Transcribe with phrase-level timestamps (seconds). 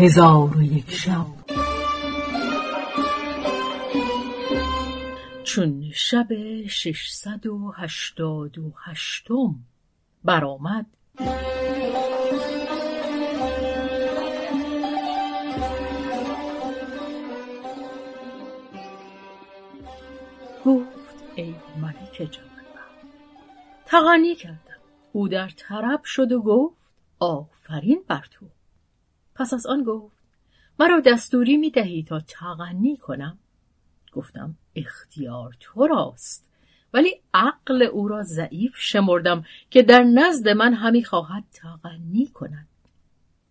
[0.00, 1.26] هزار و یک شب.
[5.44, 6.26] چون شب
[6.66, 9.54] ششصد و هشتاد و هشتم
[10.24, 10.86] برآمد.
[20.64, 23.06] گفت ای ملک جوانبخت
[23.86, 24.80] تغنی کردم.
[25.12, 26.76] او در طرب شد و گفت
[27.18, 28.46] آفرین بر تو.
[29.40, 30.16] پس از آن گفت
[30.78, 33.38] مرا دستوری می دهی تا تغنی کنم؟
[34.12, 36.50] گفتم اختیار تو راست
[36.94, 42.68] ولی عقل او را ضعیف شمردم که در نزد من همی خواهد تغنی کند.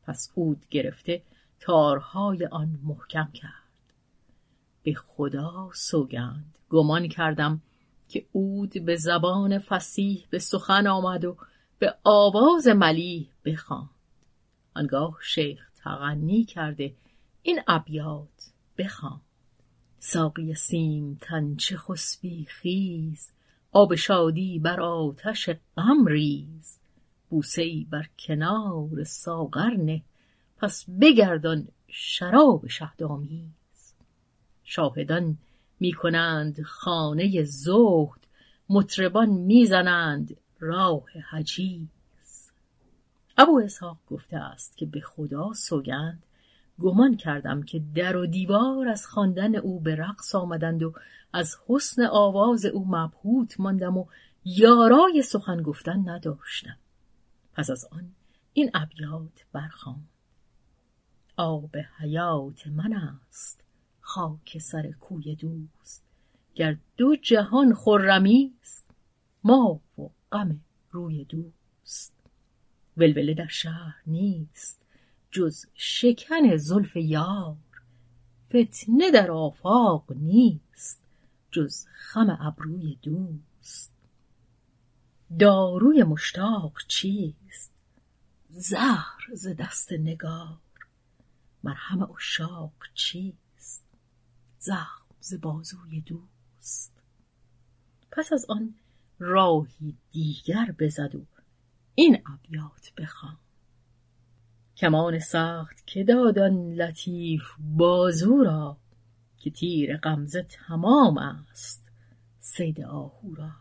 [0.04, 1.22] پس اود گرفته
[1.60, 3.94] تارهای آن محکم کرد.
[4.84, 7.62] به خدا سوگند گمان کردم
[8.10, 11.38] که اود به زبان فسیح به سخن آمد و
[11.80, 13.90] به آواز ملیح بخواند.
[14.76, 16.94] آنگاه شیخ تغنی کرده.
[17.42, 19.22] این ابیات بخواند
[20.00, 23.30] ساقی سیم تن چه خسبی خیز.
[23.72, 26.78] آب شادی بر آتش غم ریز.
[27.30, 30.02] بوسه ای بر کنار ساغر نه.
[30.58, 33.94] پس بگردان شراب شهدآمیز.
[34.64, 35.38] شاهدان
[35.80, 38.28] می کنند خانه زهد.
[38.70, 41.99] مطربان می‌زنند راه حجیز.
[43.42, 46.24] ابو اسحاق گفته است که به خدا سوگند
[46.80, 50.94] گمان کردم که در و دیوار از خواندن او به رقص آمدند و
[51.34, 54.06] از حسن آواز او مبهوت ماندم و
[54.46, 56.78] یارای سخن گفتن نداشتم.
[57.54, 58.12] پس از آن
[58.54, 60.10] این ابیات برخواند
[61.38, 63.64] آب حیات من است
[64.02, 66.04] خاک سر کوی دوست.
[66.56, 68.86] گر دو جهان خرمی است
[69.44, 70.60] ما و غم
[70.92, 72.19] روی دوست.
[73.00, 74.86] ولوله در شهر نیست
[75.32, 77.56] جز شکن زلف یار.
[78.50, 81.02] فتنه در آفاق نیست
[81.52, 83.92] جز خم ابروی دوست.
[85.40, 87.72] داروی مشتاق چیست؟
[88.50, 90.58] زهر ز دست نگار.
[91.64, 93.84] مرهم عشاق چیست؟
[94.60, 96.92] زخم ز بازوی دوست.
[98.12, 98.76] پس از آن
[99.20, 101.26] راهی دیگر بزد و
[102.00, 103.38] این ابیات بخواند
[104.78, 108.78] کمان سخت که داد لطیف بازو را
[109.38, 111.92] که تیر غمزه تمام است
[112.40, 113.52] صید آهو را.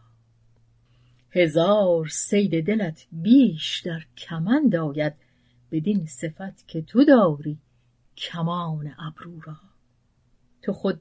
[1.31, 5.15] هزار صید دلت بیش در کمند آید
[5.71, 7.59] بدین صفت که تو داری
[8.17, 9.57] کمان ابرو را.
[10.63, 11.01] تو خود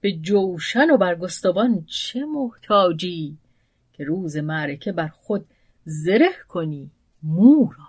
[0.00, 3.38] به جوشن و برگستوان چه محتاجی
[3.92, 5.46] که روز معرکه بر خود
[5.88, 6.90] زره کنی
[7.22, 7.86] مو را.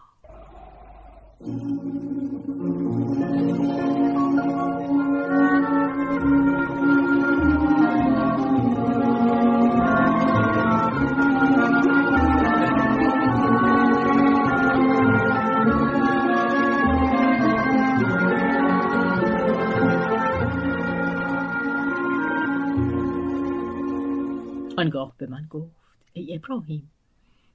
[24.77, 25.71] آنگاه به من گفت
[26.13, 26.91] ای ابراهیم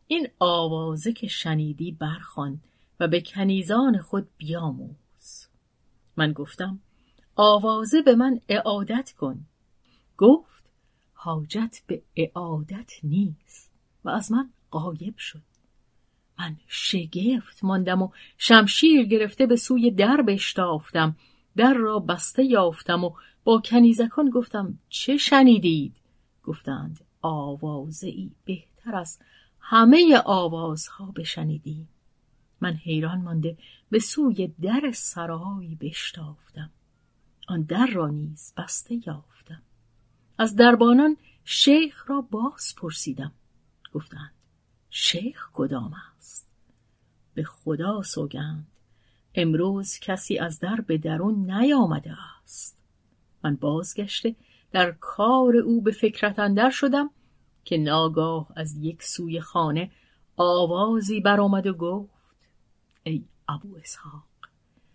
[0.06, 2.60] این آوازه که شنیدی برخوان
[3.00, 5.46] و به کنیزان خود بیاموز.
[6.16, 6.78] من گفتم
[7.36, 9.46] آوازه به من اعادت کن.
[10.16, 10.64] گفت
[11.12, 13.72] حاجت به اعادت نیست
[14.04, 15.42] و از من قایب شد.
[16.38, 18.08] من شگفت ماندم و
[18.38, 21.16] شمشیر گرفته به سوی در بشتافتم.
[21.56, 23.12] در را بسته یافتم و
[23.44, 25.96] با کنیزکان گفتم چه شنیدید؟
[26.42, 29.19] گفتند آوازه ای بهتر از
[29.62, 31.89] همه آوازها بشنیدیم
[32.61, 33.56] من حیران مانده
[33.91, 36.71] به سوی در سرایی بشتافتم.
[37.49, 39.62] آن در را نیز بسته یافتم.
[40.39, 43.33] از دربانان شیخ را باز پرسیدم.
[43.93, 44.33] گفتند
[44.91, 46.49] شیخ کدام است؟
[47.35, 48.67] به خدا سوگند
[49.35, 52.82] امروز کسی از در به درون نیامده است.
[53.44, 54.37] من بازگشته
[54.73, 57.11] در کار او به فکرت اندر شدم
[57.64, 59.91] که ناگاه از یک سوی خانه
[60.37, 62.47] آوازی برآمد و گفت
[63.05, 64.23] ای ابو اسحاق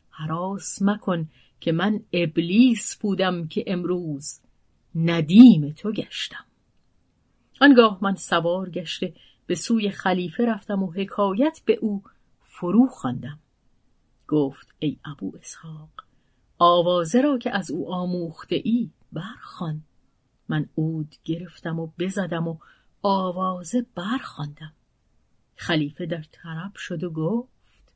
[0.09, 1.29] حراس مکن
[1.59, 4.39] که من ابلیس بودم که امروز
[4.95, 6.45] ندیم تو گشتم.
[7.61, 9.13] آنگاه من سوار گشته
[9.45, 12.03] به سوی خلیفه رفتم و حکایت به او
[12.41, 13.39] فرو خواندم.
[14.27, 15.89] گفت ای ابو اسحاق
[16.59, 19.81] آوازه را که از او آموخته ای برخوان.
[20.49, 22.57] من عود گرفتم و بزدم و
[23.01, 24.73] آوازه برخواندم.
[25.55, 27.93] خلیفه در طرب شد و گفت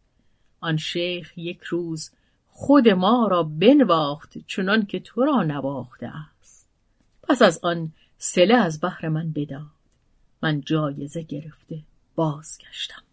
[0.59, 2.11] آن شیخ یک روز
[2.47, 6.67] خود ما را بنواخت چنان که تو را نواخته است.
[7.23, 9.71] پس از آن سله از بحر من بداد.
[10.43, 11.83] من جایزه گرفته
[12.15, 13.03] بازگشتم.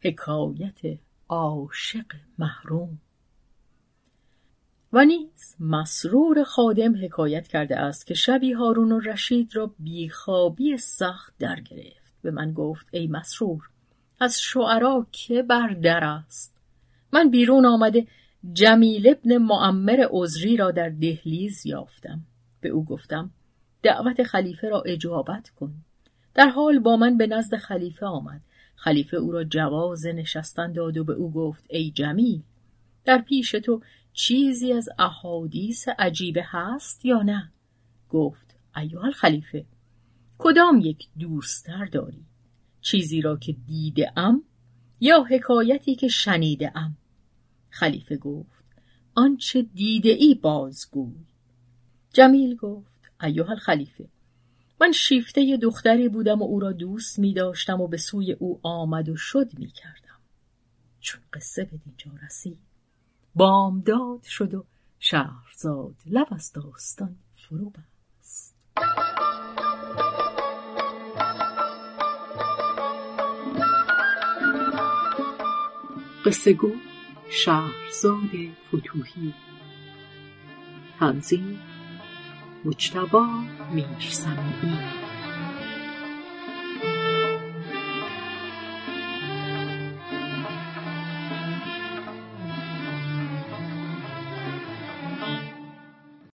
[0.00, 0.98] حکایت
[1.28, 2.06] عاشق
[2.38, 2.98] محروم
[4.94, 11.34] و نیز مسرور خادم حکایت کرده است که شبی هارون و رشید را بیخوابی سخت
[11.38, 12.14] در گرفت.
[12.22, 13.68] به من گفت ای مسرور
[14.20, 16.56] از شعرا که بر در است.
[17.12, 18.06] من بیرون آمده
[18.52, 22.20] جمیل ابن معمر عذری را در دهلیز یافتم.
[22.60, 23.30] به او گفتم
[23.82, 25.74] دعوت خلیفه را اجابت کن.
[26.34, 28.40] در حال با من به نزد خلیفه آمد.
[28.76, 32.42] خلیفه او را جواز نشستن داد و به او گفت ای جمیل
[33.04, 33.80] در پیش تو
[34.14, 37.52] چیزی از احادیث عجیبه هست یا نه؟
[38.10, 39.66] گفت ایوه خلیفه
[40.38, 42.24] کدام یک دوستتر داری؟
[42.80, 44.44] چیزی را که دیده ام
[45.00, 46.96] یا حکایتی که شنیده ام؟
[47.70, 48.64] خلیفه گفت
[49.14, 51.26] آنچه دیده ای بازگوی.
[52.12, 54.08] جمیل گفت ایوه خلیفه
[54.80, 59.08] من شیفته دختری بودم و او را دوست می داشتم و به سوی او آمد
[59.08, 60.20] و شد می کردم.
[61.00, 62.73] چون قصه به دینجا رسید.
[63.34, 64.64] بامداد شد و
[64.98, 68.54] شهرزاد لب از داستان فرو بست.
[76.24, 76.72] قصه گو
[77.30, 78.30] شهرزاد
[78.68, 79.34] فتوهی
[81.00, 81.60] تنظیم
[82.64, 83.26] مجتبا
[83.72, 85.03] میرسمی